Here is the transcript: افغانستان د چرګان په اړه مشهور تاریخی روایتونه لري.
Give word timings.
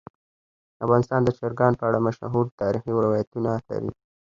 افغانستان 0.83 1.21
د 1.23 1.29
چرګان 1.37 1.73
په 1.79 1.83
اړه 1.89 1.99
مشهور 2.07 2.45
تاریخی 2.61 2.91
روایتونه 3.05 3.51
لري. 3.69 3.91